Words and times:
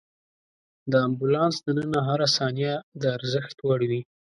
د 0.91 0.93
امبولانس 1.07 1.55
دننه 1.67 1.99
هره 2.07 2.27
ثانیه 2.37 2.73
د 3.01 3.03
ارزښت 3.17 3.57
وړ 3.67 3.79
وي. 3.89 4.01